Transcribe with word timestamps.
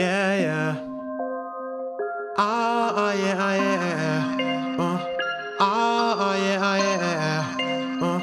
Yeah, 0.00 0.32
yeah. 0.40 0.72
Ah, 2.38 2.94
oh, 2.96 3.12
yeah, 3.20 3.48
oh, 3.48 3.54
yeah. 3.60 4.76
Uh. 4.78 4.98
Ah, 5.60 6.16
oh, 6.18 6.34
yeah, 6.42 6.70
oh, 6.70 6.76
yeah. 6.88 8.00
Uh. 8.00 8.20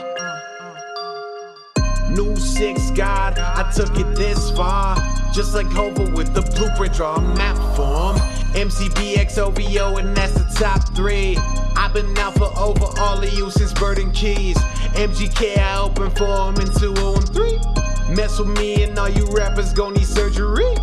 New 2.09 2.35
six 2.35 2.89
God, 2.95 3.37
I 3.37 3.71
took 3.75 3.95
it 3.95 4.15
this 4.15 4.49
far. 4.57 4.95
Just 5.31 5.53
like 5.53 5.67
Hova 5.67 6.09
with 6.15 6.33
the 6.33 6.41
blueprint, 6.41 6.95
draw 6.95 7.17
a 7.17 7.21
map 7.21 7.57
for 7.75 8.15
him. 8.15 8.69
MCBX, 8.69 9.37
OVO, 9.37 9.97
and 9.97 10.17
that's 10.17 10.33
the 10.33 10.45
top 10.59 10.95
three. 10.95 11.37
I've 11.75 11.93
been 11.93 12.17
out 12.17 12.33
for 12.39 12.51
over 12.57 12.87
all 12.99 13.21
of 13.21 13.31
you 13.33 13.51
since 13.51 13.71
Burden 13.73 14.11
Keys. 14.13 14.57
MGK, 14.97 15.59
I 15.59 15.77
open 15.81 16.09
for 16.09 16.49
him 16.49 16.55
in 16.55 16.73
2003. 16.73 18.15
Mess 18.15 18.39
with 18.39 18.47
me 18.47 18.81
and 18.81 18.97
all 18.97 19.09
you 19.09 19.27
rappers 19.27 19.73
gon' 19.73 19.93
need 19.93 20.07
surgery. 20.07 20.76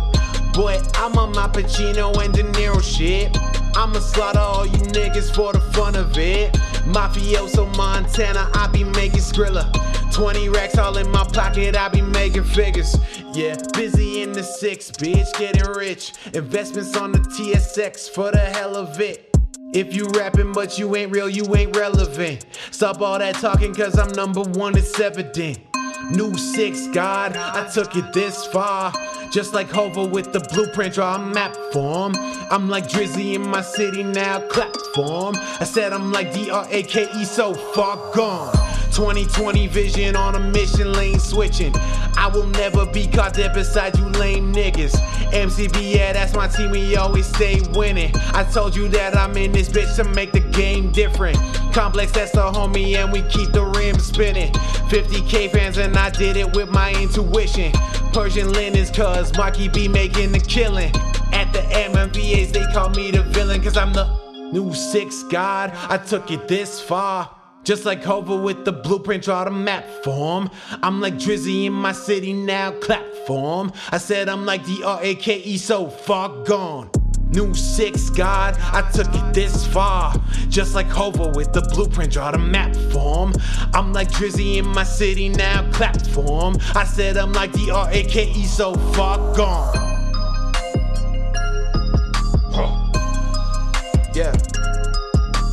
Boy, 0.55 0.81
I'm 0.95 1.17
on 1.17 1.33
my 1.33 1.49
Pacino 1.49 2.15
and 2.23 2.33
De 2.33 2.41
Niro 2.43 2.81
shit. 2.81 3.37
I'ma 3.75 3.99
slaughter 3.99 4.39
all 4.39 4.65
you 4.65 4.77
niggas 4.77 5.35
for 5.35 5.51
the 5.51 5.59
fun 5.59 5.97
of 5.97 6.17
it. 6.17 6.53
Mafioso 6.85 7.75
Montana, 7.75 8.49
I 8.53 8.67
be 8.67 8.85
making 8.85 9.19
Skrilla. 9.19 9.69
20 10.13 10.47
racks 10.47 10.77
all 10.77 10.95
in 10.95 11.11
my 11.11 11.25
pocket, 11.25 11.75
I 11.75 11.89
be 11.89 12.01
making 12.01 12.45
figures. 12.45 12.95
Yeah, 13.33 13.57
busy 13.73 14.21
in 14.21 14.31
the 14.31 14.43
six, 14.43 14.91
bitch, 14.91 15.37
getting 15.37 15.69
rich. 15.73 16.13
Investments 16.33 16.95
on 16.95 17.11
the 17.11 17.19
TSX 17.19 18.09
for 18.09 18.31
the 18.31 18.39
hell 18.39 18.77
of 18.77 19.01
it. 19.01 19.35
If 19.73 19.93
you 19.93 20.07
rapping 20.15 20.53
but 20.53 20.79
you 20.79 20.95
ain't 20.95 21.11
real, 21.11 21.29
you 21.29 21.53
ain't 21.53 21.75
relevant. 21.75 22.45
Stop 22.71 23.01
all 23.01 23.19
that 23.19 23.35
talking, 23.35 23.75
cause 23.75 23.99
I'm 23.99 24.13
number 24.13 24.43
one, 24.43 24.77
it's 24.77 24.97
evident. 25.01 25.59
New 26.11 26.37
six, 26.37 26.87
God, 26.93 27.35
I 27.35 27.67
took 27.67 27.95
it 27.97 28.13
this 28.13 28.45
far. 28.45 28.93
Just 29.35 29.53
like 29.53 29.69
Hova 29.69 30.05
with 30.05 30.31
the 30.31 30.39
blueprint, 30.39 30.93
draw 30.93 31.15
a 31.15 31.19
map 31.19 31.53
for 31.73 32.09
him. 32.09 32.15
I'm 32.49 32.69
like 32.69 32.87
Drizzy 32.87 33.35
in 33.35 33.45
my 33.45 33.61
city 33.61 34.01
now, 34.01 34.39
clap 34.47 34.73
for 34.93 35.33
him. 35.33 35.35
I 35.59 35.65
said 35.65 35.91
I'm 35.91 36.13
like 36.13 36.33
D-R-A-K-E, 36.33 37.25
so 37.25 37.53
far 37.53 37.97
gone. 38.13 38.53
2020 38.93 39.67
vision 39.67 40.15
on 40.15 40.35
a 40.35 40.39
mission, 40.39 40.93
lane 40.93 41.19
switching. 41.19 41.73
I 42.15 42.31
will 42.33 42.47
never 42.47 42.85
be 42.85 43.07
caught 43.07 43.33
dead 43.33 43.53
beside 43.53 43.97
you 43.97 44.05
lame 44.05 44.53
niggas. 44.53 44.93
MCB, 45.33 45.95
yeah, 45.95 46.13
that's 46.13 46.33
my 46.33 46.47
team, 46.47 46.71
we 46.71 46.95
always 46.95 47.25
stay 47.25 47.59
winning. 47.73 48.13
I 48.33 48.45
told 48.45 48.73
you 48.73 48.87
that 48.87 49.17
I'm 49.17 49.35
in 49.35 49.51
this 49.51 49.67
bitch 49.67 49.97
to 49.97 50.05
make 50.05 50.31
the 50.31 50.39
game 50.39 50.93
different. 50.93 51.37
Complex, 51.73 52.13
that's 52.13 52.31
the 52.31 52.39
homie, 52.39 52.95
and 52.95 53.11
we 53.11 53.21
keep 53.23 53.51
the 53.51 53.65
rim 53.65 53.99
spinning. 53.99 54.53
50k 54.87 55.51
fans, 55.51 55.77
and 55.77 55.97
I 55.97 56.09
did 56.09 56.37
it 56.37 56.55
with 56.55 56.69
my 56.69 56.93
intuition. 56.93 57.73
Persian 58.15 58.53
linens, 58.53 58.89
cuz 58.91 59.35
Marky 59.35 59.67
B 59.67 59.89
making 59.89 60.31
the 60.31 60.39
killing. 60.39 60.89
At 61.33 61.51
the 61.51 61.59
MMVAs, 61.59 62.53
they 62.53 62.65
call 62.71 62.87
me 62.91 63.11
the 63.11 63.23
villain, 63.23 63.61
cause 63.61 63.75
I'm 63.75 63.91
the 63.91 64.07
new 64.53 64.73
six 64.73 65.23
god. 65.23 65.73
I 65.89 65.97
took 65.97 66.31
it 66.31 66.47
this 66.47 66.79
far. 66.79 67.29
Just 67.65 67.83
like 67.83 68.01
Hova 68.01 68.37
with 68.37 68.63
the 68.63 68.71
blueprint, 68.71 69.25
draw 69.25 69.43
the 69.43 69.51
map 69.51 69.85
form. 70.05 70.49
I'm 70.81 71.01
like 71.01 71.15
Drizzy 71.15 71.65
in 71.65 71.73
my 71.73 71.91
city 71.91 72.31
now, 72.31 72.71
clap 72.71 73.03
for 73.27 73.65
him. 73.65 73.73
I 73.91 73.97
said 73.97 74.29
I'm 74.29 74.45
like 74.45 74.65
D-R-A-K-E, 74.65 75.57
so 75.57 75.89
far 75.89 76.29
gone. 76.45 76.89
New 77.35 77.53
six 77.53 78.09
god, 78.09 78.55
I 78.59 78.89
took 78.91 79.13
it 79.13 79.33
this 79.33 79.67
far. 79.67 80.15
Just 80.47 80.73
like 80.73 80.87
Hova 80.87 81.27
with 81.35 81.51
the 81.51 81.61
blueprint, 81.61 82.13
draw 82.13 82.31
the 82.31 82.37
map 82.37 82.73
for 82.93 83.27
him. 83.27 83.33
I'm 83.73 83.91
like 83.91 84.09
Drizzy 84.09 84.55
in 84.55 84.65
my 84.65 84.85
city 84.85 85.27
now, 85.27 85.69
clap 85.73 85.99
for 86.07 86.49
him. 86.49 86.57
I 86.75 86.85
said 86.85 87.17
I'm 87.17 87.33
like 87.33 87.51
the 87.51 87.71
R 87.71 87.89
A 87.91 88.03
K 88.03 88.31
E, 88.31 88.45
so 88.45 88.73
far 88.93 89.17
gone. 89.35 89.75
Yeah. 94.15 94.31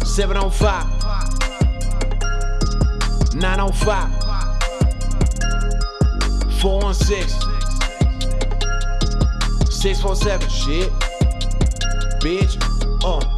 705. 0.04 0.86
905 3.34 4.22
416 6.60 7.28
647 9.68 10.48
shit 10.48 11.11
bitch. 12.22 12.56
Uh, 13.04 13.31